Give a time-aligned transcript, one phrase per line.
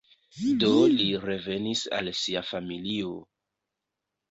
[0.63, 3.15] Do li revenis al sia familio.